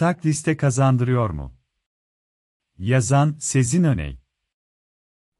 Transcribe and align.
ortak 0.00 0.26
liste 0.26 0.56
kazandırıyor 0.56 1.30
mu? 1.30 1.52
Yazan 2.78 3.36
Sezin 3.40 3.84
Öney 3.84 4.18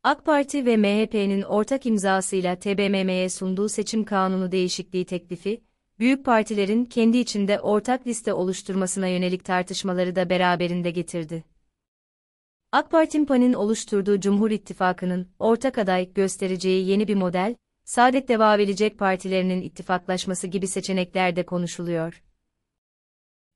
AK 0.02 0.24
Parti 0.24 0.66
ve 0.66 0.76
MHP'nin 0.76 1.42
ortak 1.42 1.86
imzasıyla 1.86 2.56
TBMM'ye 2.58 3.28
sunduğu 3.28 3.68
seçim 3.68 4.04
kanunu 4.04 4.52
değişikliği 4.52 5.04
teklifi, 5.04 5.64
büyük 5.98 6.24
partilerin 6.24 6.84
kendi 6.84 7.18
içinde 7.18 7.60
ortak 7.60 8.06
liste 8.06 8.32
oluşturmasına 8.32 9.06
yönelik 9.06 9.44
tartışmaları 9.44 10.16
da 10.16 10.30
beraberinde 10.30 10.90
getirdi. 10.90 11.44
AK 12.72 12.90
Parti 12.90 13.26
PAN'in 13.26 13.52
oluşturduğu 13.52 14.20
Cumhur 14.20 14.50
İttifakı'nın 14.50 15.28
ortak 15.38 15.78
aday 15.78 16.12
göstereceği 16.12 16.88
yeni 16.88 17.08
bir 17.08 17.14
model, 17.14 17.54
Saadet 17.84 18.28
Deva 18.28 18.58
Verecek 18.58 18.98
partilerinin 18.98 19.62
ittifaklaşması 19.62 20.46
gibi 20.46 20.66
seçenekler 20.66 21.36
de 21.36 21.46
konuşuluyor. 21.46 22.22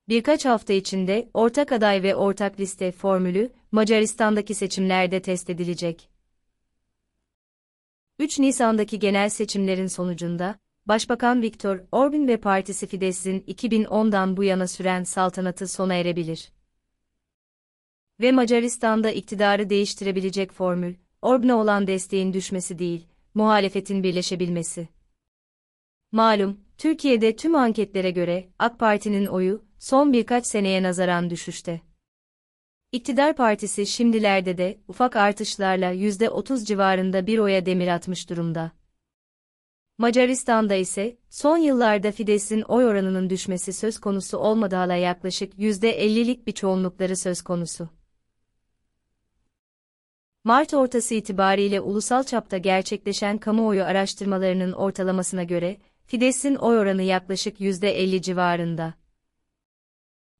Birkaç 0.09 0.45
hafta 0.45 0.73
içinde 0.73 1.31
ortak 1.35 1.73
aday 1.73 2.03
ve 2.03 2.15
ortak 2.15 2.61
liste 2.61 2.93
formülü 2.93 3.53
Macaristan'daki 3.73 4.55
seçimlerde 4.55 5.23
test 5.23 5.51
edilecek. 5.51 6.11
3 8.19 8.39
Nisan'daki 8.39 8.99
genel 8.99 9.29
seçimlerin 9.29 9.87
sonucunda 9.87 10.59
Başbakan 10.87 11.43
Viktor 11.43 11.81
Orban 11.93 12.29
ve 12.29 12.37
partisi 12.37 12.87
Fidesz'in 12.87 13.41
2010'dan 13.41 14.37
bu 14.37 14.45
yana 14.45 14.67
süren 14.67 15.05
saltanatı 15.05 15.69
sona 15.69 15.95
erebilir. 15.95 16.53
Ve 18.21 18.33
Macaristan'da 18.33 19.11
iktidarı 19.11 19.71
değiştirebilecek 19.71 20.53
formül, 20.53 20.95
Orban'a 21.23 21.57
olan 21.57 21.87
desteğin 21.87 22.33
düşmesi 22.33 22.79
değil, 22.79 23.07
muhalefetin 23.35 24.03
birleşebilmesi. 24.03 24.89
Malum, 26.13 26.61
Türkiye'de 26.79 27.37
tüm 27.37 27.55
anketlere 27.55 28.11
göre 28.11 28.49
AK 28.59 28.79
Parti'nin 28.79 29.27
oyu 29.27 29.65
son 29.79 30.13
birkaç 30.13 30.47
seneye 30.47 30.83
nazaran 30.83 31.31
düşüşte. 31.31 31.81
İktidar 32.93 33.37
partisi 33.37 33.87
şimdilerde 33.87 34.59
de 34.59 34.79
ufak 34.89 35.17
artışlarla 35.17 35.93
%30 35.93 36.65
civarında 36.65 37.27
bir 37.27 37.39
oya 37.39 37.67
demir 37.67 37.89
atmış 37.89 38.31
durumda. 38.31 38.73
Macaristan'da 39.99 40.75
ise 40.75 41.17
son 41.31 41.57
yıllarda 41.57 42.13
Fidesz'in 42.13 42.63
oy 42.63 42.85
oranının 42.85 43.31
düşmesi 43.31 43.73
söz 43.73 43.99
konusu 43.99 44.39
olmadığı 44.39 44.77
hala 44.77 44.95
yaklaşık 44.95 45.55
%50'lik 45.55 46.47
bir 46.47 46.53
çoğunlukları 46.53 47.17
söz 47.17 47.43
konusu. 47.43 47.89
Mart 50.45 50.75
ortası 50.75 51.15
itibariyle 51.15 51.81
ulusal 51.81 52.25
çapta 52.25 52.59
gerçekleşen 52.59 53.39
kamuoyu 53.39 53.85
araştırmalarının 53.85 54.73
ortalamasına 54.73 55.43
göre, 55.43 55.77
Fidesz'in 56.07 56.55
oy 56.55 56.79
oranı 56.79 57.03
yaklaşık 57.03 57.61
%50 57.61 58.23
civarında. 58.23 58.95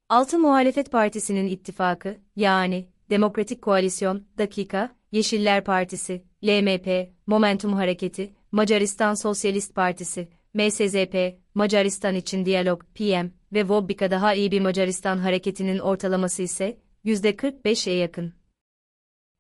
Altı 0.09 0.39
Muhalefet 0.39 0.93
Partisi'nin 0.93 1.47
ittifakı, 1.47 2.17
yani 2.37 2.89
Demokratik 3.11 3.63
Koalisyon, 3.63 4.27
Dakika, 4.39 4.97
Yeşiller 5.13 5.65
Partisi, 5.65 6.25
LMP, 6.45 7.13
Momentum 7.27 7.73
Hareketi, 7.73 8.33
Macaristan 8.53 9.15
Sosyalist 9.15 9.75
Partisi, 9.75 10.29
MSZP, 10.55 11.39
Macaristan 11.55 12.15
için 12.15 12.47
Diyalog, 12.47 12.85
PM 12.95 13.31
ve 13.53 13.69
Vobbika 13.69 14.11
daha 14.11 14.35
iyi 14.35 14.51
bir 14.51 14.61
Macaristan 14.61 15.19
hareketinin 15.19 15.79
ortalaması 15.79 16.43
ise 16.43 16.79
%45'e 17.05 17.93
yakın. 17.93 18.35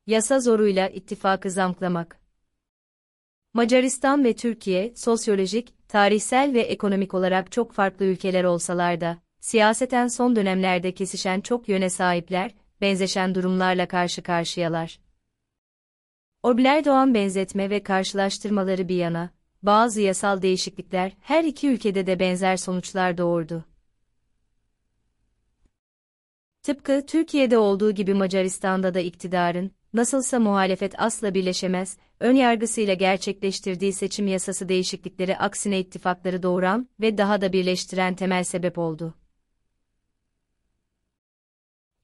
Yasa 0.06 0.40
zoruyla 0.40 0.88
ittifakı 0.88 1.50
zamklamak. 1.50 2.20
Macaristan 3.52 4.24
ve 4.24 4.34
Türkiye, 4.36 4.92
sosyolojik, 4.96 5.83
tarihsel 5.88 6.54
ve 6.54 6.60
ekonomik 6.60 7.14
olarak 7.14 7.52
çok 7.52 7.72
farklı 7.72 8.04
ülkeler 8.04 8.44
olsalar 8.44 9.00
da, 9.00 9.18
siyaseten 9.40 10.08
son 10.08 10.36
dönemlerde 10.36 10.94
kesişen 10.94 11.40
çok 11.40 11.68
yöne 11.68 11.90
sahipler, 11.90 12.54
benzeşen 12.80 13.34
durumlarla 13.34 13.88
karşı 13.88 14.22
karşıyalar. 14.22 14.98
Obler-Doğan 16.42 17.14
benzetme 17.14 17.70
ve 17.70 17.82
karşılaştırmaları 17.82 18.88
bir 18.88 18.96
yana, 18.96 19.30
bazı 19.62 20.00
yasal 20.00 20.42
değişiklikler 20.42 21.12
her 21.20 21.44
iki 21.44 21.68
ülkede 21.68 22.06
de 22.06 22.20
benzer 22.20 22.56
sonuçlar 22.56 23.18
doğurdu. 23.18 23.64
Tıpkı 26.62 27.06
Türkiye'de 27.06 27.58
olduğu 27.58 27.92
gibi 27.92 28.14
Macaristan'da 28.14 28.94
da 28.94 29.00
iktidarın, 29.00 29.70
nasılsa 29.94 30.40
muhalefet 30.40 31.00
asla 31.00 31.34
birleşemez, 31.34 31.96
ön 32.24 32.34
yargısıyla 32.34 32.94
gerçekleştirdiği 32.94 33.92
seçim 33.92 34.26
yasası 34.26 34.68
değişiklikleri 34.68 35.36
aksine 35.36 35.80
ittifakları 35.80 36.42
doğuran 36.42 36.88
ve 37.00 37.18
daha 37.18 37.40
da 37.40 37.52
birleştiren 37.52 38.14
temel 38.14 38.44
sebep 38.44 38.78
oldu. 38.78 39.14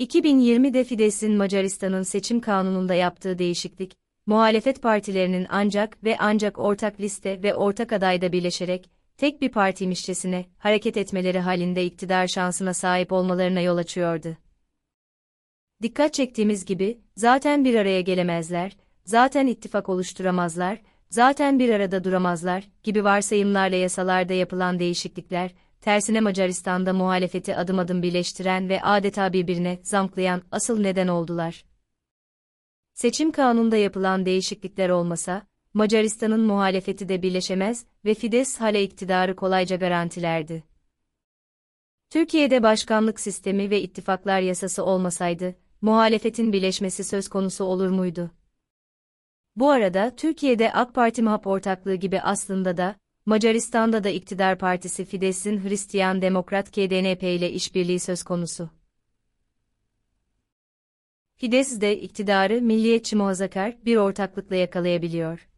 2020'de 0.00 0.84
Fidesz'in 0.84 1.36
Macaristan'ın 1.36 2.02
seçim 2.02 2.40
kanununda 2.40 2.94
yaptığı 2.94 3.38
değişiklik, 3.38 3.96
muhalefet 4.26 4.82
partilerinin 4.82 5.46
ancak 5.50 6.04
ve 6.04 6.16
ancak 6.18 6.58
ortak 6.58 7.00
liste 7.00 7.42
ve 7.42 7.54
ortak 7.54 7.92
adayda 7.92 8.32
birleşerek, 8.32 8.90
tek 9.16 9.40
bir 9.42 9.48
partiymişçesine 9.48 10.46
hareket 10.58 10.96
etmeleri 10.96 11.38
halinde 11.38 11.84
iktidar 11.84 12.26
şansına 12.26 12.74
sahip 12.74 13.12
olmalarına 13.12 13.60
yol 13.60 13.76
açıyordu. 13.76 14.36
Dikkat 15.82 16.14
çektiğimiz 16.14 16.64
gibi, 16.64 17.00
zaten 17.16 17.64
bir 17.64 17.74
araya 17.74 18.00
gelemezler, 18.00 18.76
zaten 19.10 19.46
ittifak 19.46 19.88
oluşturamazlar, 19.88 20.82
zaten 21.08 21.58
bir 21.58 21.70
arada 21.70 22.04
duramazlar 22.04 22.64
gibi 22.82 23.04
varsayımlarla 23.04 23.76
yasalarda 23.76 24.32
yapılan 24.32 24.78
değişiklikler, 24.78 25.54
tersine 25.80 26.20
Macaristan'da 26.20 26.92
muhalefeti 26.92 27.56
adım 27.56 27.78
adım 27.78 28.02
birleştiren 28.02 28.68
ve 28.68 28.82
adeta 28.82 29.32
birbirine 29.32 29.78
zamklayan 29.82 30.42
asıl 30.50 30.80
neden 30.80 31.08
oldular. 31.08 31.64
Seçim 32.94 33.32
kanunda 33.32 33.76
yapılan 33.76 34.26
değişiklikler 34.26 34.88
olmasa, 34.88 35.42
Macaristan'ın 35.74 36.40
muhalefeti 36.40 37.08
de 37.08 37.22
birleşemez 37.22 37.84
ve 38.04 38.14
Fidesz 38.14 38.56
hala 38.56 38.78
iktidarı 38.78 39.36
kolayca 39.36 39.76
garantilerdi. 39.76 40.64
Türkiye'de 42.10 42.62
başkanlık 42.62 43.20
sistemi 43.20 43.70
ve 43.70 43.82
ittifaklar 43.82 44.40
yasası 44.40 44.84
olmasaydı, 44.84 45.54
muhalefetin 45.80 46.52
birleşmesi 46.52 47.04
söz 47.04 47.28
konusu 47.28 47.64
olur 47.64 47.88
muydu? 47.88 48.30
Bu 49.56 49.70
arada 49.70 50.16
Türkiye'de 50.16 50.72
AK 50.72 50.94
Parti 50.94 51.22
MHP 51.22 51.46
ortaklığı 51.46 51.94
gibi 51.94 52.20
aslında 52.20 52.76
da, 52.76 52.96
Macaristan'da 53.26 54.04
da 54.04 54.08
iktidar 54.08 54.58
partisi 54.58 55.04
Fidesz'in 55.04 55.64
Hristiyan 55.64 56.22
Demokrat 56.22 56.70
KDNP 56.70 57.22
ile 57.22 57.50
işbirliği 57.50 58.00
söz 58.00 58.22
konusu. 58.22 58.70
Fidesz 61.36 61.80
de 61.80 62.00
iktidarı 62.00 62.62
milliyetçi 62.62 63.16
muhafazakar 63.16 63.84
bir 63.84 63.96
ortaklıkla 63.96 64.56
yakalayabiliyor. 64.56 65.48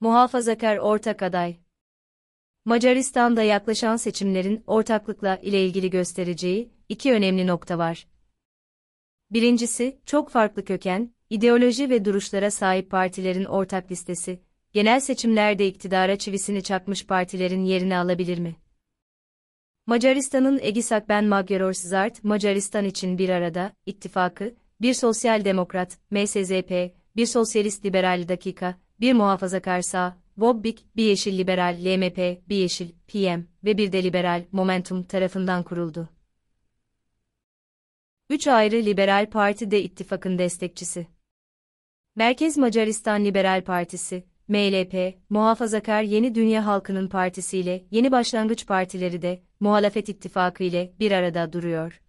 Muhafazakar 0.00 0.76
ortak 0.76 1.22
aday 1.22 1.56
Macaristan'da 2.64 3.42
yaklaşan 3.42 3.96
seçimlerin 3.96 4.64
ortaklıkla 4.66 5.36
ile 5.36 5.66
ilgili 5.66 5.90
göstereceği 5.90 6.72
iki 6.88 7.12
önemli 7.12 7.46
nokta 7.46 7.78
var. 7.78 8.06
Birincisi, 9.30 10.00
çok 10.06 10.30
farklı 10.30 10.64
köken, 10.64 11.14
ideoloji 11.30 11.90
ve 11.90 12.04
duruşlara 12.04 12.50
sahip 12.50 12.90
partilerin 12.90 13.44
ortak 13.44 13.90
listesi, 13.90 14.40
genel 14.72 15.00
seçimlerde 15.00 15.66
iktidara 15.66 16.16
çivisini 16.18 16.62
çakmış 16.62 17.06
partilerin 17.06 17.64
yerini 17.64 17.96
alabilir 17.96 18.38
mi? 18.38 18.56
Macaristan'ın 19.86 20.58
Egisak 20.62 21.08
Ben 21.08 21.24
Magyarország 21.24 22.14
Macaristan 22.22 22.84
için 22.84 23.18
bir 23.18 23.28
arada, 23.28 23.72
ittifakı, 23.86 24.54
bir 24.80 24.94
sosyal 24.94 25.44
demokrat, 25.44 25.98
MSZP, 26.10 26.94
bir 27.16 27.26
sosyalist 27.26 27.84
liberal 27.84 28.28
dakika, 28.28 28.74
bir 29.00 29.12
muhafazakar 29.12 29.82
sağ, 29.82 30.16
Vobbik, 30.38 30.96
bir 30.96 31.04
yeşil 31.04 31.38
liberal 31.38 31.76
LMP, 31.84 32.48
bir 32.48 32.56
yeşil, 32.56 32.88
PM 33.08 33.40
ve 33.64 33.78
bir 33.78 33.92
de 33.92 34.02
liberal 34.02 34.44
Momentum 34.52 35.02
tarafından 35.02 35.62
kuruldu. 35.62 36.08
Üç 38.30 38.46
ayrı 38.46 38.76
liberal 38.76 39.30
parti 39.30 39.70
de 39.70 39.82
ittifakın 39.82 40.38
destekçisi. 40.38 41.06
Merkez 42.16 42.56
Macaristan 42.56 43.24
Liberal 43.24 43.64
Partisi, 43.64 44.24
MLP, 44.48 45.14
Muhafazakar 45.28 46.02
Yeni 46.02 46.34
Dünya 46.34 46.66
Halkının 46.66 47.08
Partisi 47.08 47.58
ile 47.58 47.84
Yeni 47.90 48.12
Başlangıç 48.12 48.66
Partileri 48.66 49.22
de, 49.22 49.42
muhalefet 49.60 50.08
ittifakı 50.08 50.64
ile 50.64 50.92
bir 51.00 51.12
arada 51.12 51.52
duruyor. 51.52 52.00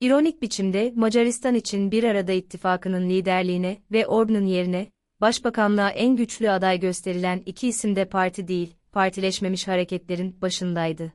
İronik 0.00 0.42
biçimde 0.42 0.92
Macaristan 0.96 1.54
için 1.54 1.90
bir 1.90 2.04
arada 2.04 2.32
ittifakının 2.32 3.10
liderliğine 3.10 3.78
ve 3.92 4.06
Orban'ın 4.06 4.46
yerine, 4.46 4.86
başbakanlığa 5.20 5.90
en 5.90 6.16
güçlü 6.16 6.50
aday 6.50 6.80
gösterilen 6.80 7.42
iki 7.46 7.68
isim 7.68 7.96
de 7.96 8.04
parti 8.04 8.48
değil, 8.48 8.74
partileşmemiş 8.92 9.68
hareketlerin 9.68 10.40
başındaydı. 10.42 11.12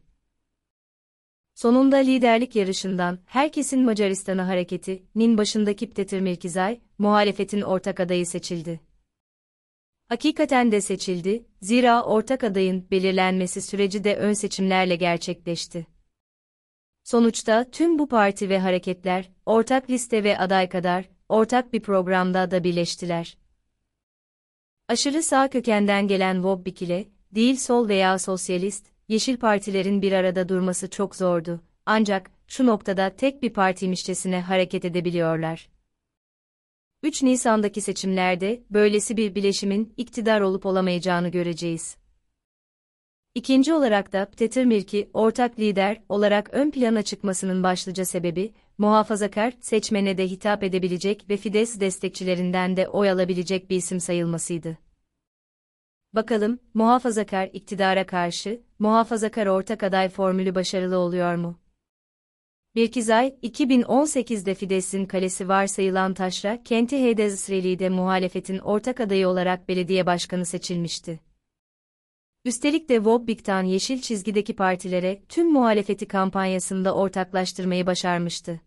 Sonunda 1.61 1.97
liderlik 1.97 2.55
yarışından 2.55 3.19
herkesin 3.25 3.83
Macaristan'a 3.83 4.47
hareketi,'nin 4.47 5.37
başındaki 5.37 5.89
Peter 5.89 6.21
Mirkizay, 6.21 6.79
muhalefetin 6.97 7.61
ortak 7.61 7.99
adayı 7.99 8.25
seçildi. 8.25 8.79
Hakikaten 10.07 10.71
de 10.71 10.81
seçildi, 10.81 11.45
zira 11.61 12.03
ortak 12.03 12.43
adayın 12.43 12.87
belirlenmesi 12.91 13.61
süreci 13.61 14.03
de 14.03 14.15
ön 14.15 14.33
seçimlerle 14.33 14.95
gerçekleşti. 14.95 15.87
Sonuçta 17.03 17.71
tüm 17.71 17.99
bu 17.99 18.07
parti 18.07 18.49
ve 18.49 18.59
hareketler, 18.59 19.31
ortak 19.45 19.89
liste 19.89 20.23
ve 20.23 20.37
aday 20.37 20.69
kadar, 20.69 21.09
ortak 21.29 21.73
bir 21.73 21.81
programda 21.81 22.51
da 22.51 22.63
birleştiler. 22.63 23.37
Aşırı 24.87 25.23
sağ 25.23 25.49
kökenden 25.49 26.07
gelen 26.07 26.35
Wobbik 26.35 26.81
ile, 26.81 27.07
değil 27.31 27.55
sol 27.55 27.87
veya 27.87 28.19
sosyalist, 28.19 28.98
yeşil 29.09 29.37
partilerin 29.37 30.01
bir 30.01 30.11
arada 30.11 30.49
durması 30.49 30.89
çok 30.89 31.15
zordu. 31.15 31.61
Ancak, 31.85 32.31
şu 32.47 32.65
noktada 32.65 33.15
tek 33.15 33.43
bir 33.43 33.53
partiymişçesine 33.53 34.41
hareket 34.41 34.85
edebiliyorlar. 34.85 35.69
3 37.03 37.23
Nisan'daki 37.23 37.81
seçimlerde, 37.81 38.63
böylesi 38.69 39.17
bir 39.17 39.35
bileşimin 39.35 39.93
iktidar 39.97 40.41
olup 40.41 40.65
olamayacağını 40.65 41.29
göreceğiz. 41.29 41.97
İkinci 43.35 43.73
olarak 43.73 44.13
da 44.13 44.31
Petermirki 44.37 45.09
ortak 45.13 45.59
lider 45.59 46.01
olarak 46.09 46.49
ön 46.53 46.71
plana 46.71 47.01
çıkmasının 47.01 47.63
başlıca 47.63 48.05
sebebi, 48.05 48.53
muhafazakar 48.77 49.53
seçmene 49.61 50.17
de 50.17 50.27
hitap 50.27 50.63
edebilecek 50.63 51.29
ve 51.29 51.37
Fides 51.37 51.79
destekçilerinden 51.79 52.77
de 52.77 52.87
oy 52.87 53.09
alabilecek 53.09 53.69
bir 53.69 53.75
isim 53.75 53.99
sayılmasıydı. 53.99 54.88
Bakalım, 56.13 56.59
muhafazakar 56.73 57.49
iktidara 57.53 58.05
karşı, 58.05 58.61
muhafazakar 58.79 59.47
ortak 59.47 59.83
aday 59.83 60.09
formülü 60.09 60.55
başarılı 60.55 60.97
oluyor 60.97 61.35
mu? 61.35 61.59
Birkizay, 62.75 63.27
2018'de 63.43 64.55
Fides'in 64.55 65.05
kalesi 65.05 65.47
varsayılan 65.47 66.13
Taşra, 66.13 66.63
kenti 66.63 67.03
Hedezsreli'de 67.03 67.89
muhalefetin 67.89 68.59
ortak 68.59 68.99
adayı 68.99 69.27
olarak 69.27 69.69
belediye 69.69 70.05
başkanı 70.05 70.45
seçilmişti. 70.45 71.19
Üstelik 72.45 72.89
de 72.89 72.95
Wobbik'tan 72.95 73.63
yeşil 73.63 74.01
çizgideki 74.01 74.55
partilere 74.55 75.23
tüm 75.29 75.51
muhalefeti 75.51 76.07
kampanyasında 76.07 76.95
ortaklaştırmayı 76.95 77.85
başarmıştı. 77.85 78.61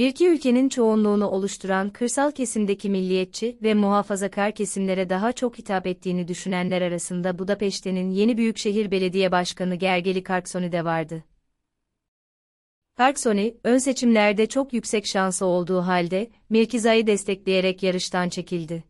Bir 0.00 0.08
iki 0.08 0.28
ülkenin 0.28 0.68
çoğunluğunu 0.68 1.28
oluşturan 1.28 1.90
kırsal 1.90 2.30
kesimdeki 2.30 2.90
milliyetçi 2.90 3.58
ve 3.62 3.74
muhafazakar 3.74 4.54
kesimlere 4.54 5.10
daha 5.10 5.32
çok 5.32 5.58
hitap 5.58 5.86
ettiğini 5.86 6.28
düşünenler 6.28 6.82
arasında 6.82 7.38
Budapeşte'nin 7.38 8.10
yeni 8.10 8.38
büyükşehir 8.38 8.90
belediye 8.90 9.32
başkanı 9.32 9.74
Gergeli 9.74 10.22
Karksoni 10.22 10.72
de 10.72 10.84
vardı. 10.84 11.24
Karksoni, 12.96 13.56
ön 13.64 13.78
seçimlerde 13.78 14.46
çok 14.46 14.72
yüksek 14.72 15.06
şansı 15.06 15.46
olduğu 15.46 15.80
halde, 15.80 16.30
Mirkiza'yı 16.50 17.06
destekleyerek 17.06 17.82
yarıştan 17.82 18.28
çekildi. 18.28 18.84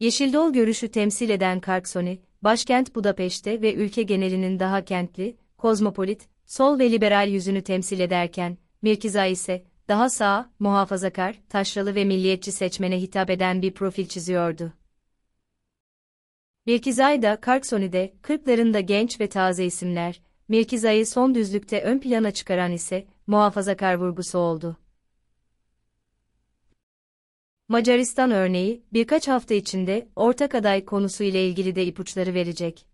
Yeşildol 0.00 0.52
görüşü 0.52 0.88
temsil 0.88 1.30
eden 1.30 1.60
Karksoni, 1.60 2.20
başkent 2.42 2.94
Budapeşte 2.94 3.62
ve 3.62 3.74
ülke 3.74 4.02
genelinin 4.02 4.58
daha 4.58 4.84
kentli, 4.84 5.36
kozmopolit, 5.58 6.28
sol 6.46 6.78
ve 6.78 6.90
liberal 6.90 7.28
yüzünü 7.28 7.62
temsil 7.62 8.00
ederken, 8.00 8.58
Mirkiza 8.82 9.26
ise, 9.26 9.64
daha 9.88 10.10
sağ, 10.10 10.50
muhafazakar, 10.58 11.40
taşralı 11.48 11.94
ve 11.94 12.04
milliyetçi 12.04 12.52
seçmene 12.52 13.00
hitap 13.00 13.30
eden 13.30 13.62
bir 13.62 13.74
profil 13.74 14.08
çiziyordu. 14.08 14.72
Mirkizay 16.66 17.22
da 17.22 17.40
Karksoni'de, 17.40 18.14
kırklarında 18.22 18.80
genç 18.80 19.20
ve 19.20 19.28
taze 19.28 19.64
isimler, 19.64 20.22
Mirkizay'ı 20.48 21.06
son 21.06 21.34
düzlükte 21.34 21.82
ön 21.82 21.98
plana 21.98 22.30
çıkaran 22.30 22.72
ise, 22.72 23.06
muhafazakar 23.26 23.94
vurgusu 23.94 24.38
oldu. 24.38 24.76
Macaristan 27.68 28.30
örneği, 28.30 28.82
birkaç 28.92 29.28
hafta 29.28 29.54
içinde 29.54 30.08
ortak 30.16 30.54
aday 30.54 30.84
konusu 30.84 31.24
ile 31.24 31.48
ilgili 31.48 31.74
de 31.74 31.84
ipuçları 31.84 32.34
verecek. 32.34 32.86